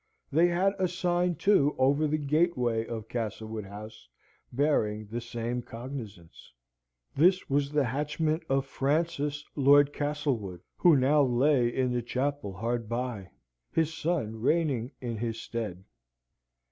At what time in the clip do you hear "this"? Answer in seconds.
7.13-7.51